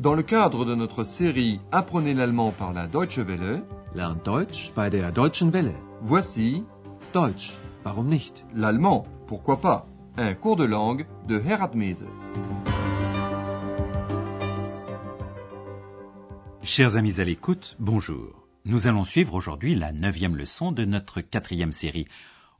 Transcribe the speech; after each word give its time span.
Dans 0.00 0.14
le 0.14 0.22
cadre 0.22 0.64
de 0.64 0.74
notre 0.74 1.04
série 1.04 1.60
Apprenez 1.72 2.14
l'allemand 2.14 2.52
par 2.52 2.72
la 2.72 2.86
Deutsche 2.86 3.18
Welle, 3.18 3.62
Lernt 3.94 4.24
Deutsch 4.24 4.72
bei 4.74 4.88
der 4.88 5.12
Deutschen 5.12 5.52
Welle. 5.52 5.74
voici 6.00 6.64
Deutsch, 7.12 7.52
warum 7.84 8.08
nicht? 8.08 8.46
l'allemand, 8.54 9.06
pourquoi 9.26 9.60
pas, 9.60 9.86
un 10.16 10.32
cours 10.32 10.56
de 10.56 10.64
langue 10.64 11.04
de 11.28 11.38
Herat 11.38 11.72
Mese. 11.74 12.06
Chers 16.62 16.96
amis 16.96 17.20
à 17.20 17.24
l'écoute, 17.24 17.76
bonjour. 17.78 18.46
Nous 18.64 18.86
allons 18.86 19.04
suivre 19.04 19.34
aujourd'hui 19.34 19.74
la 19.74 19.92
neuvième 19.92 20.34
leçon 20.34 20.72
de 20.72 20.86
notre 20.86 21.20
quatrième 21.20 21.72
série. 21.72 22.08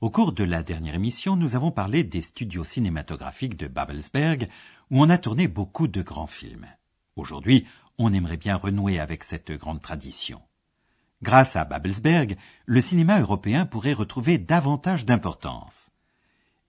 Au 0.02 0.10
cours 0.10 0.32
de 0.32 0.44
la 0.44 0.62
dernière 0.62 0.94
émission, 0.94 1.36
nous 1.36 1.56
avons 1.56 1.70
parlé 1.70 2.04
des 2.04 2.20
studios 2.20 2.64
cinématographiques 2.64 3.56
de 3.56 3.66
Babelsberg, 3.66 4.50
où 4.90 5.00
on 5.00 5.08
a 5.08 5.16
tourné 5.16 5.48
beaucoup 5.48 5.88
de 5.88 6.02
grands 6.02 6.26
films. 6.26 6.66
Aujourd'hui, 7.16 7.66
on 7.98 8.12
aimerait 8.12 8.36
bien 8.36 8.56
renouer 8.56 8.98
avec 8.98 9.24
cette 9.24 9.52
grande 9.52 9.82
tradition. 9.82 10.40
Grâce 11.22 11.56
à 11.56 11.64
Babelsberg, 11.64 12.36
le 12.64 12.80
cinéma 12.80 13.20
européen 13.20 13.66
pourrait 13.66 13.92
retrouver 13.92 14.38
davantage 14.38 15.04
d'importance. 15.04 15.90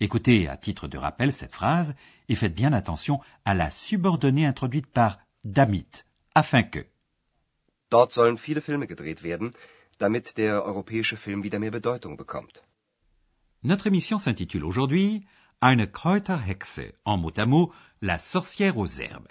Écoutez 0.02 0.48
à 0.48 0.58
titre 0.58 0.88
de 0.88 0.98
rappel 0.98 1.32
cette 1.32 1.54
phrase 1.54 1.94
et 2.28 2.36
faites 2.36 2.56
bien 2.56 2.74
attention 2.74 3.22
à 3.46 3.54
la 3.54 3.70
subordonnée 3.70 4.46
introduite 4.46 4.88
par 4.88 5.20
damit, 5.44 6.06
afin 6.36 6.64
que. 6.64 6.86
Dort 7.92 8.12
sollen 8.12 8.38
viele 8.38 8.62
Filme 8.62 8.88
gedreht 8.88 9.22
werden, 9.22 9.52
damit 10.00 10.38
der 10.38 10.66
europäische 10.66 11.18
Film 11.18 11.44
wieder 11.44 11.60
mehr 11.60 11.72
Bedeutung 11.72 12.18
bekommt. 12.18 12.64
Notre 13.64 13.88
émission 13.88 14.18
s'intitule 14.18 14.66
aujourd'hui 14.66 15.26
Eine 15.62 15.86
Kräuterhexe, 15.86 16.94
en 17.06 17.18
mot 17.18 17.38
à 17.38 17.46
mot, 17.46 17.72
la 18.02 18.18
sorcière 18.18 18.78
aux 18.80 18.88
herbes. 18.88 19.28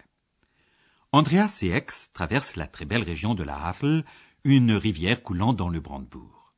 Andreas 1.12 1.58
et 1.62 1.70
Ex 1.70 2.12
traversent 2.12 2.54
la 2.54 2.68
très 2.68 2.84
belle 2.84 3.02
région 3.02 3.34
de 3.34 3.42
la 3.42 3.56
Havel, 3.56 4.04
une 4.44 4.72
rivière 4.72 5.24
coulant 5.24 5.52
dans 5.52 5.68
le 5.68 5.80
Brandebourg. 5.80 6.54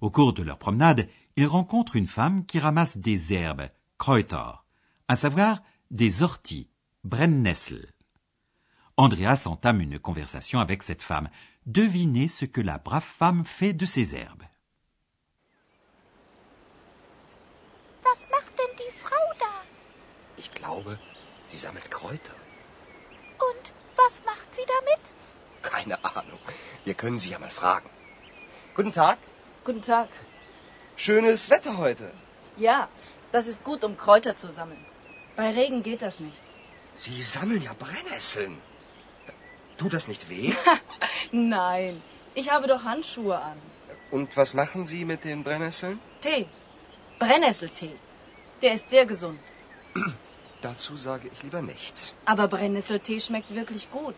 Au 0.00 0.10
cours 0.10 0.32
de 0.32 0.42
leur 0.42 0.58
promenade, 0.58 1.06
ils 1.36 1.46
rencontrent 1.46 1.96
une 1.96 2.06
femme 2.06 2.46
qui 2.46 2.58
ramasse 2.58 2.96
des 2.96 3.34
herbes, 3.34 3.68
Kräuter, 3.98 4.64
à 5.06 5.16
savoir 5.16 5.62
des 5.90 6.22
orties, 6.22 6.70
Brennnessel. 7.04 7.92
Andreas 8.96 9.42
entame 9.46 9.82
une 9.82 9.98
conversation 9.98 10.60
avec 10.60 10.82
cette 10.82 11.02
femme. 11.02 11.28
Devinez 11.66 12.28
ce 12.28 12.46
que 12.46 12.62
la 12.62 12.78
brave 12.78 13.04
femme 13.04 13.44
fait 13.44 13.74
de 13.74 13.84
ces 13.84 14.14
herbes. 14.14 14.44
Was 18.02 18.28
macht 18.30 18.58
denn 18.58 18.76
die 18.78 18.92
Frau 18.98 19.24
da? 19.38 19.54
Ich 20.38 20.50
glaube, 20.52 20.98
sie 21.46 21.58
sammelt 21.58 21.90
Kräuter. 21.90 22.34
Und 23.38 23.72
was 24.04 24.22
macht 24.24 24.54
sie 24.54 24.66
damit? 24.76 25.04
Keine 25.62 25.96
Ahnung. 26.04 26.38
Wir 26.84 26.94
können 26.94 27.18
sie 27.18 27.30
ja 27.30 27.38
mal 27.38 27.50
fragen. 27.50 27.90
Guten 28.74 28.92
Tag. 28.92 29.18
Guten 29.64 29.82
Tag. 29.82 30.08
Schönes 30.96 31.50
Wetter 31.50 31.76
heute. 31.78 32.10
Ja, 32.56 32.88
das 33.32 33.46
ist 33.46 33.64
gut, 33.64 33.84
um 33.84 33.96
Kräuter 33.96 34.36
zu 34.36 34.48
sammeln. 34.50 34.84
Bei 35.36 35.50
Regen 35.50 35.82
geht 35.82 36.02
das 36.02 36.20
nicht. 36.20 36.42
Sie 36.94 37.22
sammeln 37.22 37.62
ja 37.62 37.72
Brennnesseln. 37.84 38.60
Tut 39.78 39.92
das 39.94 40.08
nicht 40.08 40.28
weh? 40.28 40.52
Nein, 41.32 42.02
ich 42.34 42.50
habe 42.50 42.66
doch 42.66 42.84
Handschuhe 42.84 43.38
an. 43.38 43.58
Und 44.10 44.36
was 44.36 44.54
machen 44.54 44.84
Sie 44.86 45.04
mit 45.04 45.24
den 45.24 45.44
Brennnesseln? 45.44 46.00
Tee. 46.20 46.46
Brennnesseltee. 47.18 47.96
Der 48.62 48.74
ist 48.74 48.90
sehr 48.90 49.06
gesund. 49.06 49.40
Dazu 50.62 50.96
sage 50.96 51.28
ich 51.32 51.42
lieber 51.42 51.62
nichts. 51.62 52.14
Aber 52.24 52.48
Brennnesseltee 52.48 53.20
schmeckt 53.20 53.54
wirklich 53.54 53.90
gut. 53.90 54.16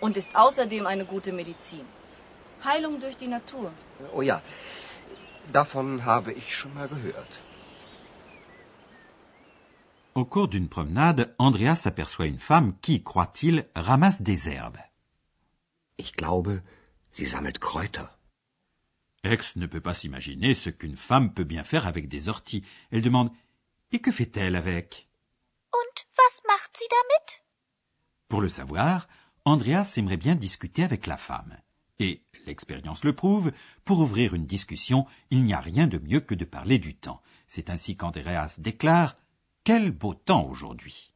Und 0.00 0.16
ist 0.16 0.34
außerdem 0.34 0.86
eine 0.86 1.04
gute 1.04 1.32
Medizin. 1.32 1.86
Heilung 2.64 3.00
durch 3.00 3.16
die 3.16 3.28
Natur. 3.28 3.72
Oh 4.12 4.22
ja, 4.22 4.42
davon 5.52 6.04
habe 6.04 6.32
ich 6.32 6.56
schon 6.56 6.74
mal 6.74 6.88
gehört. 6.88 7.32
Au 10.14 10.24
cours 10.24 10.48
d'une 10.50 10.68
promenade, 10.68 11.34
Andreas 11.38 11.86
aperçoit 11.86 12.26
une 12.26 12.40
femme 12.40 12.74
qui, 12.82 13.04
croit-il, 13.04 13.66
ramasse 13.76 14.22
des 14.22 14.48
herbes. 14.48 14.82
Ich 15.96 16.14
glaube, 16.14 16.62
sie 17.12 17.26
sammelt 17.26 17.60
Kräuter. 17.60 18.08
Ex 19.22 19.56
ne 19.56 19.66
peut 19.66 19.80
pas 19.80 19.94
s'imaginer 19.94 20.54
ce 20.54 20.70
qu'une 20.70 20.96
femme 20.96 21.32
peut 21.34 21.44
bien 21.44 21.64
faire 21.64 21.86
avec 21.86 22.08
des 22.08 22.28
orties. 22.28 22.64
Elle 22.90 23.02
demande 23.02 23.30
Et 23.92 24.00
que 24.00 24.12
fait-elle 24.12 24.56
avec 24.56 25.07
Und 25.72 26.06
was 26.16 26.42
macht 26.46 26.76
sie 26.76 26.88
damit? 26.90 27.42
Pour 28.28 28.40
le 28.40 28.48
savoir, 28.48 29.08
Andreas 29.44 29.96
aimerait 29.96 30.16
bien 30.16 30.34
discuter 30.34 30.84
avec 30.84 31.06
la 31.06 31.16
femme. 31.16 31.56
Et, 31.98 32.22
l'expérience 32.46 33.04
le 33.04 33.14
prouve, 33.14 33.52
pour 33.84 33.98
ouvrir 34.00 34.34
une 34.34 34.46
discussion, 34.46 35.06
il 35.30 35.44
n'y 35.44 35.54
a 35.54 35.60
rien 35.60 35.86
de 35.86 35.98
mieux 35.98 36.20
que 36.20 36.34
de 36.34 36.44
parler 36.44 36.78
du 36.78 36.94
temps. 36.94 37.22
C'est 37.46 37.70
ainsi 37.70 37.96
qu'Andreas 37.96 38.56
déclare 38.58 39.16
Quel 39.64 39.90
beau 39.90 40.14
temps 40.14 40.46
aujourd'hui 40.46 41.12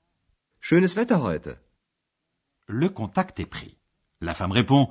Schönes 0.60 0.86
Wetter 0.96 1.16
heute. 1.16 1.58
Le 2.66 2.88
contact 2.88 3.40
est 3.40 3.46
pris. 3.46 3.78
La 4.20 4.34
femme 4.34 4.52
répond 4.52 4.90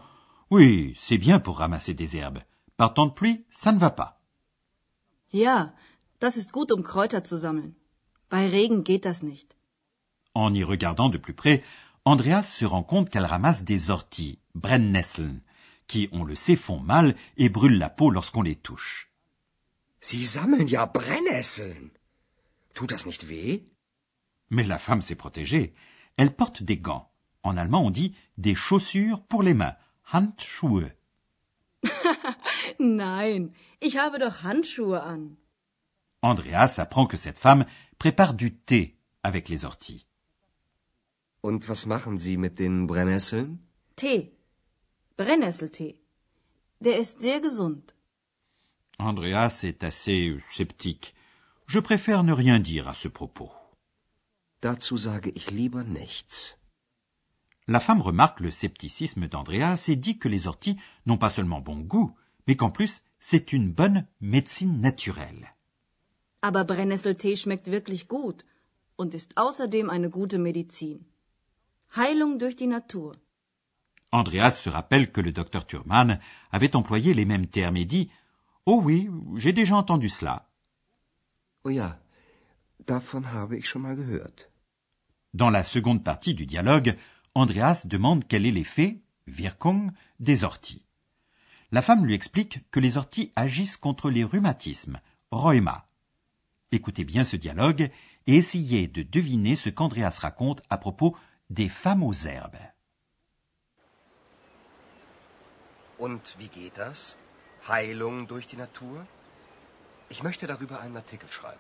Oui, 0.50 0.96
c'est 0.98 1.18
bien 1.18 1.40
pour 1.40 1.60
ramasser 1.60 1.94
des 1.94 2.16
herbes. 2.16 2.42
Par 2.78 2.94
temps 2.94 3.06
de 3.06 3.14
pluie, 3.14 3.46
ça 3.52 3.72
ne 3.72 3.80
va 3.80 3.92
pas. 3.92 4.22
Ja, 5.34 5.74
das 6.20 6.36
ist 6.36 6.52
gut, 6.52 6.72
um 6.72 6.84
Kräuter 6.84 7.24
zu 7.24 7.38
sammeln. 7.38 7.74
Bei 8.32 8.48
Regen 8.48 8.86
geht 8.86 9.04
das 9.04 9.22
nicht. 9.22 9.58
En 10.34 10.56
y 10.56 10.64
regardant 10.64 11.10
de 11.10 11.18
plus 11.18 11.34
près, 11.34 11.62
Andreas 12.06 12.46
se 12.46 12.66
rend 12.66 12.82
compte 12.82 13.10
qu'elle 13.10 13.26
ramasse 13.26 13.66
des 13.66 13.90
orties, 13.90 14.40
Brennnesseln, 14.56 15.42
qui, 15.86 16.08
on 16.14 16.24
le 16.24 16.36
sait, 16.36 16.56
font 16.56 16.80
mal 16.80 17.16
et 17.36 17.50
brûlent 17.50 17.78
la 17.78 17.90
peau 17.90 18.10
lorsqu'on 18.10 18.42
les 18.42 18.56
touche. 18.56 19.12
Sie 20.00 20.26
sammeln 20.26 20.66
ja 20.66 20.86
Brennnesseln. 20.86 21.92
Tut 22.74 22.92
das 22.92 23.06
nicht 23.06 23.28
weh? 23.28 23.66
Mais 24.50 24.64
la 24.64 24.80
femme 24.80 25.02
s'est 25.02 25.22
protégée. 25.24 25.74
Elle 26.16 26.34
porte 26.34 26.64
des 26.64 26.78
gants. 26.78 27.12
En 27.44 27.58
allemand, 27.58 27.84
on 27.86 27.92
dit 27.92 28.16
des 28.38 28.56
chaussures 28.56 29.22
pour 29.24 29.44
les 29.44 29.54
mains, 29.54 29.76
Handschuhe. 30.14 30.90
Nein, 32.80 33.52
ich 33.82 33.98
habe 33.98 34.20
doch 34.20 34.44
Handschuhe 34.44 35.04
an. 35.04 35.36
Andreas 36.22 36.76
apprend 36.78 37.08
que 37.08 37.18
cette 37.18 37.38
femme 37.38 37.66
prépare 37.98 38.34
du 38.34 38.56
thé 38.56 38.98
avec 39.24 39.50
les 39.50 39.66
orties. 39.66 40.06
Und 41.44 41.68
was 41.68 41.88
machen 41.88 42.18
Sie 42.18 42.38
mit 42.38 42.60
den 42.60 42.86
Brennnesseln? 42.86 43.60
Tee. 43.96 44.32
Brennnesseltee. 45.18 46.00
Der 46.80 47.00
ist 47.00 47.20
sehr 47.20 47.42
gesund. 47.42 47.96
Andreas 49.00 49.64
est 49.64 49.84
assez 49.84 50.38
sceptique. 50.52 51.16
Je 51.66 51.80
préfère 51.80 52.24
ne 52.24 52.34
rien 52.34 52.60
dire 52.60 52.88
à 52.88 52.94
ce 52.94 53.08
propos. 53.08 53.52
Dazu 54.62 54.98
sage 54.98 55.32
ich 55.36 55.50
lieber 55.50 55.84
nichts. 55.84 56.60
La 57.68 57.80
femme 57.80 58.02
remarque 58.02 58.42
le 58.42 58.52
scepticisme 58.52 59.28
d'Andreas 59.28 59.86
et 59.88 59.96
dit 59.96 60.20
que 60.20 60.28
les 60.28 60.46
orties 60.46 60.78
n'ont 61.08 61.18
pas 61.18 61.30
seulement 61.32 61.62
bon 61.62 61.80
goût, 61.80 62.16
mais 62.48 62.56
qu'en 62.56 62.70
plus 62.70 63.02
c'est 63.20 63.54
une 63.54 63.72
bonne 63.72 64.06
médecine 64.20 64.80
naturelle. 64.80 65.56
Aber 66.42 66.64
Brennnesseltee 66.66 67.38
schmeckt 67.38 67.68
wirklich 67.70 68.08
gut 68.08 68.46
und 68.96 69.14
ist 69.14 69.38
außerdem 69.38 69.90
eine 69.90 70.10
gute 70.10 70.40
Medizin. 70.40 71.06
Heilung 71.96 72.40
durch 72.40 72.56
die 72.56 72.68
Natur. 72.68 73.16
Andreas 74.12 74.64
se 74.64 74.70
rappelle 74.74 75.08
que 75.08 75.22
le 75.22 75.32
docteur 75.32 75.66
Thurman 75.66 76.20
avait 76.52 76.76
employé 76.76 77.14
les 77.14 77.26
mêmes 77.26 77.50
termes 77.50 77.78
et 77.78 77.86
dit 77.86 78.10
Oh 78.66 78.82
oui, 78.84 79.10
j'ai 79.38 79.54
déjà 79.54 79.76
entendu 79.76 80.10
cela. 80.10 80.48
Oh 81.64 81.70
ja, 81.70 82.00
davon 82.86 83.32
habe 83.32 83.58
ich 83.58 83.68
schon 83.68 83.84
mal 83.84 83.96
gehört. 83.96 84.50
Dans 85.34 85.50
la 85.50 85.64
seconde 85.64 86.04
partie 86.04 86.34
du 86.34 86.46
dialogue, 86.46 86.98
Andreas 87.36 87.86
demande 87.86 88.28
quel 88.28 88.46
est 88.46 88.52
l'effet, 88.52 89.00
Wirkung, 89.28 89.92
des 90.20 90.44
orties. 90.44 90.86
La 91.72 91.82
femme 91.82 92.06
lui 92.06 92.14
explique 92.14 92.70
que 92.70 92.82
les 92.82 92.98
orties 92.98 93.32
agissent 93.36 93.78
contre 93.78 94.10
les 94.10 94.26
rhumatismes, 94.26 95.00
rheuma. 95.32 95.88
Écoutez 96.74 97.04
bien 97.04 97.26
ce 97.26 97.36
dialogue 97.36 97.90
et 98.28 98.38
essayez 98.38 98.88
de 98.88 99.04
deviner 99.04 99.58
ce 99.58 99.70
qu'Andreas 99.70 100.20
raconte 100.22 100.62
à 100.70 100.78
propos 100.78 101.16
des 101.50 101.68
femmes 101.68 102.02
aux 102.04 102.14
herbes. 102.14 102.60
Und 105.98 106.22
wie 106.40 106.48
geht 106.48 106.78
das? 106.78 107.18
Heilung 107.68 108.26
durch 108.28 108.48
die 108.48 108.56
Natur? 108.58 109.06
Ich 110.10 110.24
möchte 110.24 110.48
darüber 110.48 110.80
einen 110.80 110.96
Artikel 110.96 111.30
schreiben. 111.30 111.60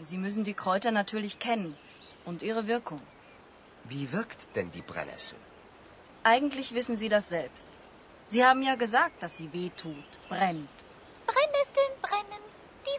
Sie 0.00 0.16
müssen 0.18 0.42
die 0.42 0.54
Kräuter 0.54 0.90
natürlich 0.90 1.38
kennen 1.38 1.76
und 2.24 2.42
ihre 2.42 2.66
Wirkung. 2.66 3.00
Wie 3.84 4.10
wirkt 4.10 4.56
denn 4.56 4.70
die 4.70 4.82
Brennnessel? 4.82 5.38
Eigentlich 6.24 6.74
wissen 6.74 6.96
Sie 6.96 7.10
das 7.10 7.28
selbst. 7.28 7.68
Sie 8.26 8.42
haben 8.42 8.62
ja 8.62 8.74
gesagt, 8.76 9.22
dass 9.22 9.36
sie 9.36 9.52
weh 9.52 9.70
tut, 9.76 10.10
brennt. 10.30 10.70
Brennnesseln 11.26 11.92
brennen, 12.00 12.42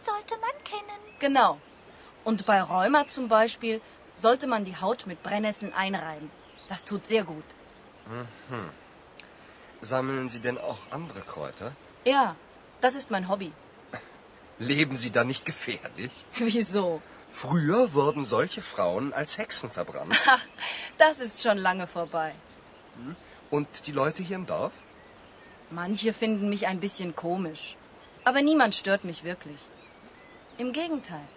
sollte 0.09 0.35
man 0.45 0.55
kennen. 0.63 1.01
Genau. 1.19 1.59
Und 2.23 2.45
bei 2.45 2.61
Rheuma 2.61 3.07
zum 3.07 3.27
Beispiel 3.27 3.81
sollte 4.15 4.47
man 4.47 4.65
die 4.65 4.77
Haut 4.77 5.05
mit 5.07 5.21
Brennnesseln 5.23 5.73
einreiben. 5.73 6.29
Das 6.69 6.83
tut 6.83 7.07
sehr 7.07 7.23
gut. 7.23 7.43
Sammeln 9.81 10.29
Sie 10.29 10.39
denn 10.39 10.57
auch 10.57 10.79
andere 10.91 11.21
Kräuter? 11.21 11.73
Ja, 12.05 12.35
das 12.81 12.95
ist 12.95 13.11
mein 13.11 13.29
Hobby. 13.29 13.51
Leben 14.59 14.95
Sie 14.95 15.11
da 15.11 15.23
nicht 15.23 15.45
gefährlich? 15.45 16.11
Wieso? 16.37 17.01
Früher 17.29 17.93
wurden 17.93 18.25
solche 18.25 18.61
Frauen 18.61 19.13
als 19.13 19.37
Hexen 19.37 19.69
verbrannt. 19.69 20.15
Das 20.97 21.19
ist 21.19 21.43
schon 21.43 21.57
lange 21.57 21.87
vorbei. 21.87 22.33
Und 23.49 23.67
die 23.85 23.91
Leute 23.91 24.23
hier 24.23 24.37
im 24.37 24.45
Dorf? 24.45 24.71
Manche 25.69 26.13
finden 26.13 26.47
mich 26.47 26.67
ein 26.67 26.79
bisschen 26.79 27.17
komisch. 27.17 27.75
Aber 28.23 28.41
niemand 28.41 28.75
stört 28.75 29.03
mich 29.03 29.25
wirklich. 29.25 29.59
Im 30.57 30.71
Gegenteil. 30.71 31.27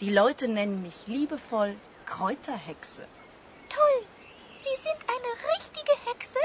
Die 0.00 0.10
Leute 0.10 0.46
nennen 0.46 0.82
mich 0.82 1.06
liebevoll 1.06 1.74
Kräuterhexe. 2.06 3.04
Toll. 3.68 3.98
Sie 4.60 4.76
sind 4.86 5.00
eine 5.14 5.32
richtige 5.54 5.94
Hexe? 6.06 6.38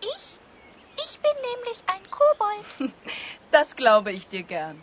Ich? 0.00 0.38
Ich 1.04 1.20
bin 1.20 1.36
nämlich 1.50 1.82
ein 1.86 2.04
Kobold. 2.10 2.92
Das 3.52 3.76
glaube 3.76 4.12
ich 4.12 4.28
dir 4.28 4.44
gern. 4.44 4.76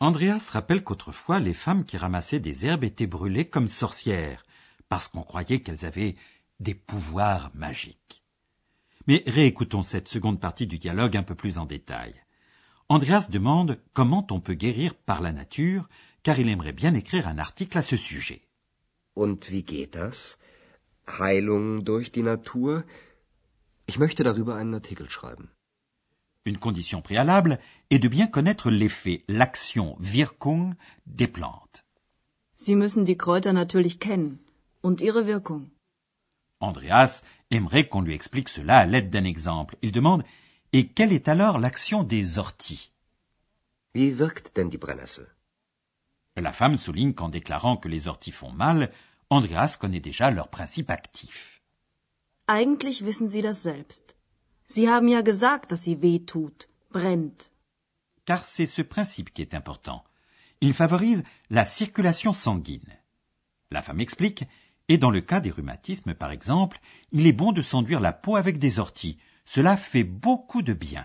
Andreas 0.00 0.50
rappelle 0.56 0.82
qu'autrefois, 0.82 1.38
les 1.38 1.54
femmes 1.54 1.84
qui 1.84 1.96
ramassaient 1.96 2.40
des 2.40 2.64
herbes 2.64 2.82
étaient 2.82 3.06
brûlées 3.06 3.48
comme 3.48 3.68
sorcières, 3.68 4.42
parce 4.88 5.06
qu'on 5.08 5.22
croyait 5.22 5.60
qu'elles 5.60 5.86
avaient 5.86 6.16
des 6.58 6.74
pouvoirs 6.74 7.52
magiques. 7.54 8.24
Mais 9.06 9.22
réécoutons 9.28 9.84
cette 9.84 10.08
seconde 10.08 10.40
partie 10.40 10.66
du 10.66 10.78
dialogue 10.78 11.16
un 11.16 11.22
peu 11.22 11.36
plus 11.36 11.56
en 11.56 11.66
détail. 11.66 12.14
Andreas 12.96 13.30
demande 13.30 13.78
comment 13.94 14.26
on 14.30 14.40
peut 14.40 14.52
guérir 14.52 14.94
par 14.94 15.22
la 15.22 15.32
nature, 15.32 15.88
car 16.22 16.38
il 16.38 16.50
aimerait 16.50 16.74
bien 16.74 16.92
écrire 16.92 17.26
un 17.26 17.38
article 17.38 17.78
à 17.78 17.82
ce 17.82 17.96
sujet. 17.96 18.42
Und 19.14 19.50
wie 19.50 19.62
geht 19.62 19.94
das? 19.94 20.36
Heilung 21.18 21.84
durch 21.84 22.12
die 22.12 22.22
Natur? 22.22 22.84
Ich 23.86 23.98
möchte 23.98 24.24
darüber 24.24 24.56
einen 24.56 24.74
Artikel 24.74 25.08
schreiben. 25.08 25.48
Une 26.44 26.58
condition 26.58 27.00
préalable 27.00 27.58
est 27.88 27.98
de 27.98 28.08
bien 28.08 28.26
connaître 28.26 28.70
l'effet, 28.70 29.24
l'action, 29.26 29.96
Wirkung 29.98 30.74
des 31.06 31.28
plantes. 31.28 31.84
Sie 32.56 32.76
müssen 32.76 33.06
die 33.06 33.16
Kräuter 33.16 33.54
natürlich 33.54 34.00
kennen 34.00 34.40
und 34.82 35.00
ihre 35.00 35.26
Wirkung. 35.26 35.70
Andreas 36.60 37.22
aimerait 37.50 37.88
qu'on 37.88 38.02
lui 38.02 38.12
explique 38.12 38.50
cela 38.50 38.76
à 38.80 38.86
l'aide 38.86 39.08
d'un 39.08 39.24
exemple. 39.24 39.76
Il 39.80 39.92
demande 39.92 40.24
Et 40.74 40.88
quelle 40.88 41.12
est 41.12 41.28
alors 41.28 41.58
l'action 41.58 42.02
des 42.02 42.38
orties? 42.38 42.92
Wie 43.94 44.18
wirkt 44.18 44.56
denn 44.56 44.70
die 44.70 44.78
Brennnessel? 44.78 45.26
La 46.36 46.50
femme 46.50 46.78
souligne 46.78 47.12
qu'en 47.12 47.28
déclarant 47.28 47.76
que 47.76 47.88
les 47.88 48.08
orties 48.08 48.32
font 48.32 48.52
mal, 48.52 48.90
Andreas 49.28 49.76
connaît 49.78 50.00
déjà 50.00 50.30
leur 50.30 50.48
principe 50.48 50.90
actif. 50.90 51.60
Eigentlich 52.46 53.04
wissen 53.04 53.28
Sie 53.28 53.42
das 53.42 53.62
selbst. 53.62 54.16
Sie 54.66 54.88
haben 54.88 55.08
ja 55.08 55.20
gesagt, 55.20 55.72
dass 55.72 55.82
sie 55.82 56.00
weh 56.00 56.20
tut, 56.20 56.68
brennt. 56.90 57.50
Car 58.24 58.42
c'est 58.42 58.66
ce 58.66 58.80
principe 58.80 59.34
qui 59.34 59.42
est 59.42 59.52
important. 59.52 60.02
Il 60.62 60.72
favorise 60.72 61.22
la 61.50 61.66
circulation 61.66 62.32
sanguine. 62.32 62.96
La 63.70 63.82
femme 63.82 64.00
explique, 64.00 64.44
et 64.88 64.96
dans 64.96 65.10
le 65.10 65.20
cas 65.20 65.40
des 65.40 65.50
rhumatismes 65.50 66.14
par 66.14 66.30
exemple, 66.30 66.80
il 67.10 67.26
est 67.26 67.34
bon 67.34 67.52
de 67.52 67.60
s'enduire 67.60 68.00
la 68.00 68.14
peau 68.14 68.36
avec 68.36 68.58
des 68.58 68.78
orties. 68.78 69.18
Cela 69.54 69.76
fait 69.76 70.04
beaucoup 70.04 70.62
de 70.62 70.72
bien. 70.72 71.04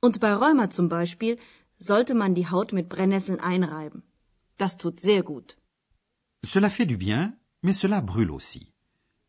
Und 0.00 0.20
bei 0.20 0.32
Rheuma 0.32 0.70
zum 0.70 0.88
Beispiel 0.88 1.38
sollte 1.76 2.14
man 2.14 2.36
die 2.36 2.46
Haut 2.46 2.72
mit 2.72 2.88
Brennnesseln 2.88 3.40
einreiben. 3.40 4.04
Das 4.58 4.76
tut 4.76 5.00
sehr 5.00 5.24
gut. 5.24 5.56
Cela 6.44 6.70
fait 6.70 6.86
du 6.86 6.96
bien, 6.96 7.36
mais 7.64 7.72
cela 7.72 8.00
brûle 8.00 8.30
aussi. 8.30 8.72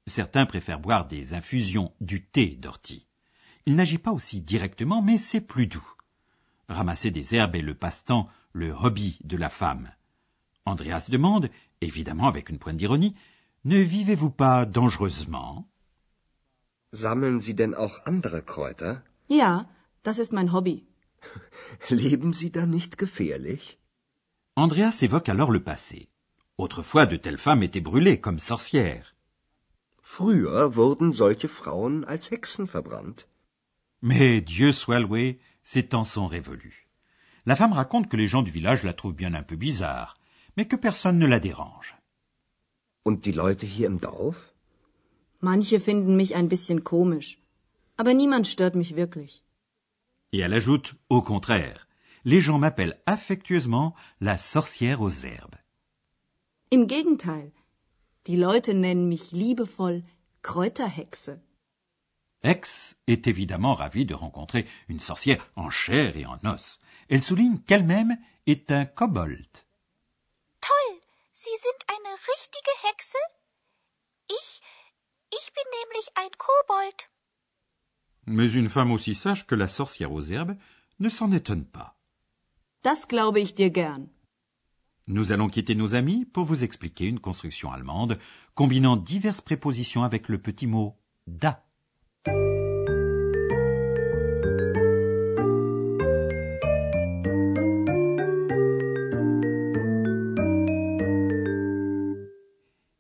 Certains 0.06 0.46
préfèrent 0.46 0.80
boire 0.80 1.08
des 1.08 1.34
infusions 1.34 1.92
du 2.00 2.24
thé 2.24 2.56
d'ortie. 2.62 3.08
Il 3.66 3.76
n'agit 3.76 3.98
pas 3.98 4.12
aussi 4.12 4.42
directement, 4.42 5.02
mais 5.02 5.18
c'est 5.18 5.42
plus 5.42 5.66
doux. 5.66 5.96
Ramasser 6.70 7.10
des 7.10 7.34
herbes 7.34 7.56
est 7.56 7.64
le 7.64 7.74
passe-temps, 7.74 8.30
le 8.54 8.74
hobby 8.74 9.18
de 9.24 9.38
la 9.38 9.50
femme. 9.50 9.90
Andreas 10.66 11.08
demande, 11.10 11.50
évidemment 11.82 12.28
avec 12.28 12.50
une 12.50 12.60
pointe 12.60 12.78
d'ironie, 12.78 13.16
ne 13.66 13.80
vivez-vous 13.80 14.30
pas 14.30 14.68
dangereusement? 14.68 15.68
Sammeln 16.92 17.40
Sie 17.40 17.56
denn 17.56 17.76
auch 17.76 18.06
andere 18.06 18.42
Kräuter? 18.42 19.04
Ja, 19.28 19.70
das 20.04 20.20
ist 20.20 20.32
mein 20.32 20.54
Hobby. 20.54 20.86
Leben 21.90 22.34
Sie 22.34 22.52
da 22.52 22.66
nicht 22.66 22.98
gefährlich? 22.98 23.78
Andreas 24.56 25.02
évoque 25.02 25.30
alors 25.30 25.52
le 25.52 25.60
passé. 25.60 26.08
Autrefois, 26.58 27.06
de 27.06 27.18
telles 27.18 27.38
femmes 27.38 27.64
étaient 27.64 27.82
brûlées 27.82 28.20
comme 28.20 28.40
sorcières. 28.40 29.14
Früher 30.02 30.76
wurden 30.76 31.12
solche 31.14 31.48
Frauen 31.48 32.06
als 32.06 32.32
Hexen 32.32 32.66
verbrannt. 32.66 33.28
Mais 34.02 34.42
Dieu 34.42 34.72
soit 34.72 35.00
loué, 35.00 35.40
ces 35.64 35.84
temps 35.84 36.06
sont 36.06 36.28
révolus. 36.28 36.88
La 37.46 37.56
femme 37.56 37.74
raconte 37.74 38.10
que 38.10 38.18
les 38.18 38.28
gens 38.28 38.42
du 38.42 38.52
village 38.52 38.84
la 38.84 38.94
trouvent 38.94 39.14
bien 39.14 39.34
un 39.34 39.44
peu 39.44 39.58
bizarre, 39.58 40.18
mais 40.56 40.66
que 40.66 40.76
personne 40.78 41.20
ne 41.20 41.28
la 41.28 41.40
dérange. 41.40 41.96
Und 43.04 43.24
die 43.24 43.32
Leute 43.34 43.66
hier 43.66 43.88
im 43.88 44.00
Dorf? 44.00 44.54
Manche 45.40 45.80
finden 45.80 46.16
mich 46.16 46.36
ein 46.36 46.50
bisschen 46.50 46.84
komisch. 46.84 47.38
Aber 47.98 48.14
niemand 48.14 48.48
stört 48.48 48.76
mich 48.76 48.96
wirklich. 48.96 49.44
Et 50.32 50.40
elle 50.40 50.54
ajoute, 50.54 50.96
au 51.10 51.22
contraire, 51.22 51.88
les 52.26 52.42
gens 52.42 52.60
m'appellent 52.60 53.00
affectueusement 53.06 53.96
la 54.20 54.38
sorcière 54.38 55.02
aux 55.02 55.26
herbes. 55.26 55.56
Im 56.72 56.88
Gegenteil. 56.88 57.52
Die 58.26 58.36
Leute 58.36 58.74
nennen 58.74 59.08
mich 59.08 59.32
liebevoll 59.32 60.04
Kräuterhexe. 60.42 61.40
Ex 62.44 62.96
est 63.08 63.28
évidemment 63.28 63.74
ravie 63.74 64.06
de 64.06 64.14
rencontrer 64.14 64.68
une 64.90 65.00
sorcière 65.00 65.50
en 65.56 65.70
chair 65.70 66.18
et 66.18 66.26
en 66.26 66.40
os. 66.46 66.80
Elle 67.10 67.24
souligne 67.24 67.58
qu'elle-même 67.60 68.18
est 68.46 68.72
un 68.72 68.86
kobold. 68.86 69.66
Toll. 70.62 71.00
Sie 71.34 71.56
sind 71.66 71.82
eine 71.88 72.14
richtige 72.34 72.74
Hexe? 72.90 73.18
Ich, 74.30 74.62
ich 75.32 75.52
bin 75.54 75.64
nämlich 75.82 76.10
ein 76.16 76.32
Kobold. 76.38 77.10
Mais 78.26 78.56
une 78.56 78.70
femme 78.70 78.92
aussi 78.92 79.16
sage 79.16 79.48
que 79.48 79.56
la 79.56 79.68
sorcière 79.68 80.12
aux 80.12 80.22
herbes 80.22 80.58
ne 81.00 81.10
s'en 81.10 81.32
étonne 81.32 81.66
pas. 81.66 81.98
Das 82.84 83.08
glaube 83.08 83.40
ich 83.40 83.56
dir 83.56 83.70
gern. 83.70 84.10
Nous 85.08 85.32
allons 85.32 85.50
quitter 85.50 85.76
nos 85.76 85.96
amis 85.96 86.26
pour 86.26 86.44
vous 86.44 86.64
expliquer 86.66 87.06
une 87.06 87.20
construction 87.22 87.72
allemande 87.72 88.20
combinant 88.56 88.98
diverses 88.98 89.42
prépositions 89.42 90.04
avec 90.04 90.28
le 90.28 90.38
petit 90.38 90.68
mot 90.68 90.98
da. 91.28 91.67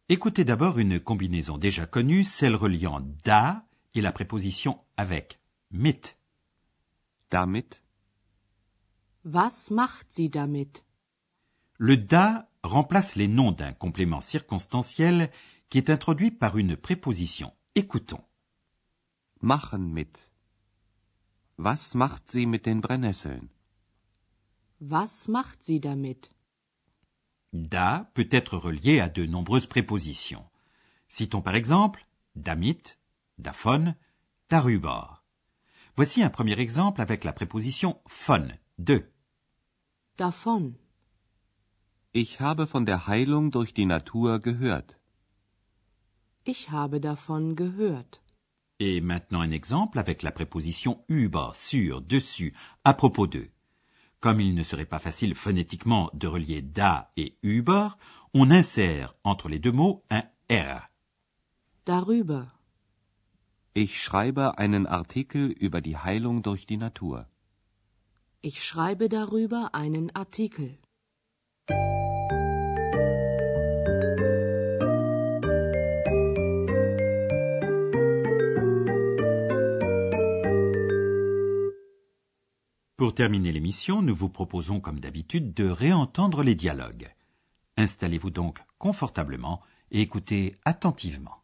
Écoutez 0.09 0.45
d'abord 0.45 0.79
une 0.79 1.01
combinaison 1.01 1.57
déjà 1.57 1.85
connue, 1.85 2.23
celle 2.23 2.55
reliant 2.55 3.01
da 3.25 3.67
et 3.93 3.99
la 3.99 4.13
préposition 4.13 4.79
avec, 4.95 5.41
mit. 5.69 6.15
Damit? 7.29 7.81
Was 9.25 9.69
macht 9.69 10.13
sie 10.13 10.29
damit? 10.29 10.85
Le 11.77 11.97
da 11.97 12.49
remplace 12.63 13.15
les 13.15 13.27
noms 13.27 13.51
d'un 13.51 13.73
complément 13.73 14.21
circonstanciel 14.21 15.29
qui 15.69 15.77
est 15.77 15.89
introduit 15.89 16.31
par 16.31 16.57
une 16.57 16.77
préposition. 16.77 17.51
Écoutons. 17.75 18.23
Machen 19.41 19.91
mit. 19.91 20.17
Was 21.57 21.95
macht 21.95 22.31
sie 22.31 22.45
mit 22.45 22.65
den 22.65 22.79
Brennnesseln? 22.79 23.49
Was 24.79 25.27
macht 25.27 25.65
sie 25.65 25.81
damit? 25.81 26.31
Da 27.53 28.11
peut 28.13 28.27
être 28.31 28.57
relié 28.57 28.99
à 28.99 29.09
de 29.09 29.25
nombreuses 29.25 29.67
prépositions. 29.67 30.45
Citons 31.07 31.41
par 31.41 31.55
exemple 31.55 32.05
damit, 32.35 32.97
davon, 33.37 33.95
darüber. 34.49 35.23
Voici 35.95 36.21
un 36.21 36.29
premier 36.29 36.59
exemple 36.59 37.01
avec 37.01 37.23
la 37.23 37.33
préposition 37.33 37.99
von, 38.07 38.47
de. 38.77 39.09
Davon. 40.17 40.75
Ich 42.13 42.39
habe 42.39 42.67
von 42.67 42.85
der 42.85 43.07
Heilung 43.07 43.51
durch 43.51 43.73
die 43.73 43.85
Natur 43.85 44.39
gehört. 44.39 44.97
Ich 46.45 46.69
habe 46.71 46.99
davon 46.99 47.55
gehört. 47.55 48.21
Et 48.79 49.01
maintenant 49.01 49.41
un 49.41 49.51
exemple 49.51 49.99
avec 49.99 50.21
la 50.21 50.31
préposition 50.31 51.03
über, 51.07 51.53
sur, 51.55 52.01
dessus, 52.01 52.53
à 52.83 52.93
propos 52.93 53.27
de. 53.27 53.49
Comme 54.19 54.41
il 54.41 54.55
ne 54.55 54.63
serait 54.63 54.85
pas 54.85 54.99
facile 54.99 55.35
phonétiquement 55.35 56.09
de 56.13 56.27
relier 56.27 56.61
da 56.61 57.09
et 57.17 57.37
über, 57.43 57.97
on 58.33 58.49
insère 58.49 59.15
entre 59.23 59.47
les 59.47 59.59
deux 59.59 59.71
mots 59.71 60.03
un 60.09 60.23
R. 60.49 60.89
Darüber. 61.85 62.51
Ich 63.73 64.01
schreibe 64.01 64.57
einen 64.57 64.87
Artikel 64.87 65.51
über 65.51 65.81
die 65.81 65.97
Heilung 65.97 66.41
durch 66.41 66.65
die 66.65 66.77
Natur. 66.77 67.27
Ich 68.41 68.63
schreibe 68.63 69.07
darüber 69.07 69.75
einen 69.75 70.15
Artikel. 70.15 70.79
Pour 82.97 83.13
terminer 83.13 83.51
l'émission, 83.51 84.01
nous 84.01 84.15
vous 84.15 84.27
proposons 84.27 84.79
comme 84.79 84.99
d'habitude 84.99 85.53
de 85.53 85.69
réentendre 85.69 86.41
les 86.41 86.55
dialogues. 86.55 87.13
Installez-vous 87.77 88.31
donc 88.31 88.57
confortablement 88.79 89.61
et 89.91 90.01
écoutez 90.01 90.55
attentivement. 90.65 91.36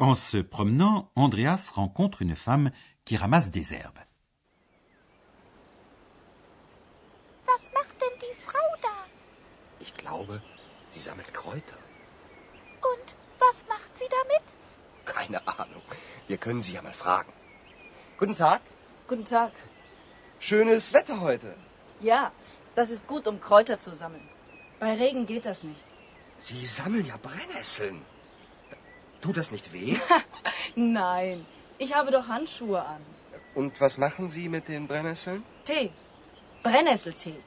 En 0.00 0.14
se 0.14 0.38
promenant, 0.38 1.10
Andreas 1.14 1.72
rencontre 1.76 2.22
une 2.22 2.34
femme 2.34 2.70
qui 3.04 3.18
ramasse 3.18 3.50
des 3.50 3.74
herbes. 3.74 4.06
Was 7.46 7.70
macht 7.74 7.96
denn 8.00 8.18
die 8.22 8.36
Frau 8.46 8.66
da? 8.80 8.96
Ich 9.78 9.94
glaube, 9.98 10.40
sie 10.88 11.00
sammelt 11.00 11.34
Kräuter. 11.34 11.76
Und 12.90 13.14
was 13.38 13.66
macht 13.68 13.98
sie 13.98 14.08
damit? 14.18 14.46
Keine 15.04 15.46
Ahnung. 15.46 15.82
Wir 16.28 16.38
können 16.38 16.62
sie 16.62 16.72
ja 16.72 16.80
mal 16.80 16.94
fragen. 16.94 17.32
Guten 18.16 18.36
Tag. 18.36 18.62
Guten 19.06 19.26
Tag. 19.26 19.52
Schönes 20.38 20.94
Wetter 20.94 21.20
heute. 21.20 21.54
Ja, 22.00 22.32
das 22.74 22.88
ist 22.88 23.06
gut, 23.06 23.26
um 23.26 23.38
Kräuter 23.38 23.78
zu 23.78 23.94
sammeln. 23.94 24.26
Bei 24.78 24.94
Regen 24.94 25.26
geht 25.26 25.44
das 25.44 25.62
nicht. 25.62 25.84
Sie 26.38 26.64
sammeln 26.64 27.04
ja 27.04 27.18
Brennnesseln. 27.18 28.00
Tut 29.20 29.36
das 29.36 29.50
nicht 29.50 29.72
weh? 29.72 29.96
Nein, 30.74 31.46
ich 31.78 31.94
habe 31.94 32.10
doch 32.10 32.26
Handschuhe 32.28 32.82
an. 32.84 33.02
Und 33.54 33.80
was 33.80 33.98
machen 33.98 34.28
Sie 34.28 34.48
mit 34.48 34.68
den 34.68 34.86
Brennnesseln? 34.86 35.42
Tee. 35.64 35.90
Brennnesseltee. 36.62 37.40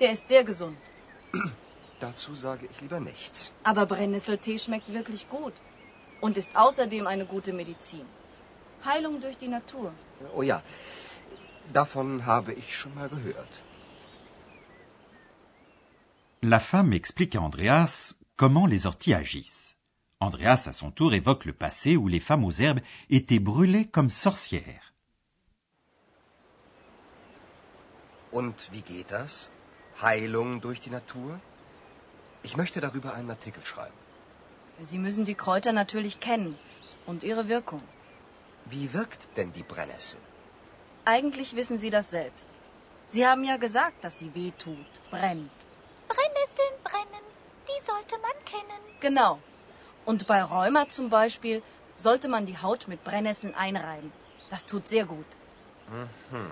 Der 0.00 0.12
ist 0.12 0.28
sehr 0.28 0.44
gesund. 0.44 0.78
Dazu 2.00 2.34
sage 2.34 2.68
ich 2.70 2.80
lieber 2.80 3.00
nichts. 3.00 3.52
Aber 3.62 3.86
Brennnesseltee 3.86 4.58
schmeckt 4.58 4.92
wirklich 4.92 5.28
gut. 5.28 5.54
Und 6.20 6.36
ist 6.36 6.56
außerdem 6.56 7.06
eine 7.06 7.26
gute 7.26 7.52
Medizin. 7.52 8.06
Heilung 8.84 9.20
durch 9.20 9.36
die 9.36 9.48
Natur. 9.48 9.92
Oh 10.34 10.42
ja, 10.42 10.62
davon 11.72 12.26
habe 12.26 12.52
ich 12.52 12.76
schon 12.76 12.94
mal 12.94 13.08
gehört. 13.08 13.48
La 16.40 16.60
femme 16.60 16.92
explique 16.92 17.36
à 17.36 17.44
Andreas 17.44 18.16
comment 18.36 18.66
les 18.66 18.84
orties 18.84 19.14
agissent. 19.14 19.73
Andreas, 20.24 20.66
à 20.66 20.72
son 20.72 20.90
tour, 20.90 21.14
évoque 21.14 21.44
le 21.44 21.52
passé 21.52 21.96
où 21.96 22.08
les 22.08 22.20
femmes 22.20 22.44
aux 22.44 22.58
herbes 22.64 22.80
étaient 23.10 23.38
brûlées 23.38 23.86
comme 23.86 24.10
sorcières. 24.10 24.92
Und 28.32 28.56
wie 28.72 28.82
geht 28.82 29.10
das? 29.12 29.50
Heilung 30.02 30.60
durch 30.60 30.80
die 30.80 30.90
Natur? 30.90 31.38
Ich 32.42 32.56
möchte 32.56 32.80
darüber 32.80 33.14
einen 33.14 33.30
Artikel 33.30 33.64
schreiben. 33.64 33.94
Sie 34.82 34.98
müssen 34.98 35.24
die 35.24 35.36
Kräuter 35.36 35.72
natürlich 35.72 36.18
kennen 36.18 36.56
und 37.06 37.22
ihre 37.22 37.48
Wirkung. 37.48 37.82
Wie 38.64 38.92
wirkt 38.92 39.28
denn 39.36 39.52
die 39.52 39.62
Brennnessel? 39.62 40.18
Eigentlich 41.04 41.54
wissen 41.54 41.78
Sie 41.78 41.90
das 41.90 42.10
selbst. 42.10 42.50
Sie 43.08 43.24
haben 43.26 43.44
ja 43.44 43.56
gesagt, 43.56 44.02
dass 44.02 44.18
sie 44.18 44.34
weh 44.34 44.52
tut, 44.58 44.92
brennt. 45.10 45.52
Brennnesseln 46.08 46.74
brennen, 46.82 47.26
die 47.68 47.80
sollte 47.84 48.16
man 48.26 48.38
kennen. 48.44 48.82
Genau. 49.00 49.38
Und 50.04 50.26
bei 50.26 50.42
Rheuma 50.42 50.88
zum 50.88 51.08
Beispiel 51.10 51.62
sollte 51.96 52.28
man 52.28 52.46
die 52.46 52.58
Haut 52.58 52.88
mit 52.88 53.04
Brennnesseln 53.04 53.54
einreiben. 53.54 54.12
Das 54.50 54.66
tut 54.66 54.88
sehr 54.88 55.06
gut. 55.06 55.26
Mhm. 55.88 56.50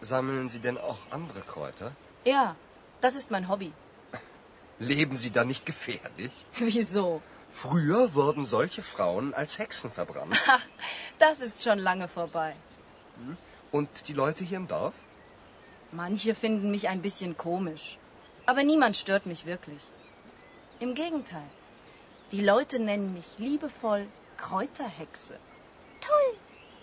Sammeln 0.00 0.48
Sie 0.48 0.58
denn 0.58 0.78
auch 0.78 0.98
andere 1.10 1.40
Kräuter? 1.40 1.92
Ja, 2.24 2.56
das 3.00 3.14
ist 3.14 3.30
mein 3.30 3.48
Hobby. 3.48 3.72
Leben 4.78 5.16
Sie 5.16 5.30
da 5.30 5.44
nicht 5.44 5.64
gefährlich? 5.66 6.32
Wieso? 6.58 7.22
Früher 7.52 8.14
wurden 8.14 8.46
solche 8.46 8.82
Frauen 8.82 9.34
als 9.34 9.58
Hexen 9.58 9.90
verbrannt. 9.92 10.36
Das 11.18 11.40
ist 11.40 11.62
schon 11.62 11.78
lange 11.78 12.08
vorbei. 12.08 12.56
Und 13.70 14.08
die 14.08 14.12
Leute 14.12 14.42
hier 14.42 14.56
im 14.56 14.66
Dorf? 14.66 14.94
Manche 15.92 16.34
finden 16.34 16.72
mich 16.72 16.88
ein 16.88 17.00
bisschen 17.00 17.36
komisch. 17.36 17.96
Aber 18.44 18.64
niemand 18.64 18.96
stört 18.96 19.24
mich 19.26 19.46
wirklich. 19.46 19.80
Im 20.80 20.96
Gegenteil. 20.96 21.48
Die 22.32 22.40
Leute 22.40 22.78
nennen 22.78 23.12
mich 23.12 23.38
liebevoll 23.38 24.06
Kräuterhexe. 24.38 25.34
Toll. 26.00 26.30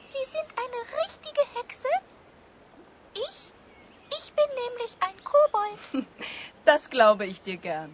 Sie 0.07 0.25
sind 0.33 0.49
eine 0.63 0.81
richtige 1.03 1.43
Hexe? 1.55 1.87
Ich? 3.15 3.37
Ich 4.17 4.33
bin 4.33 4.49
nämlich 4.63 4.95
ein 4.99 5.17
Kobold. 5.23 6.07
Das 6.65 6.91
glaube 6.91 7.25
ich 7.25 7.41
dir 7.41 7.57
gern. 7.57 7.89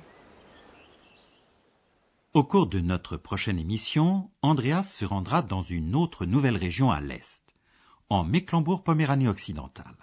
Au 2.33 2.43
cours 2.43 2.67
de 2.69 2.81
notre 2.81 3.15
prochaine 3.15 3.57
émission, 3.57 4.29
Andreas 4.41 4.97
se 4.97 5.05
rendra 5.05 5.41
dans 5.41 5.61
une 5.61 5.95
autre 5.95 6.25
nouvelle 6.25 6.57
région 6.57 6.91
à 6.91 6.99
l'est, 6.99 7.55
en 8.09 8.25
Mecklembourg-Poméranie 8.25 9.29
occidentale. 9.29 9.95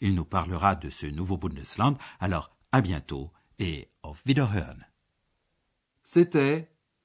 Il 0.00 0.14
nous 0.14 0.24
parlera 0.24 0.76
de 0.76 0.90
ce 0.90 1.06
nouveau 1.06 1.38
Bundesland, 1.38 1.96
alors 2.20 2.50
à 2.70 2.80
bientôt 2.80 3.32
et 3.58 3.88
auf 4.04 4.22
Wiederhören. 4.24 4.86
C'était 6.04 6.68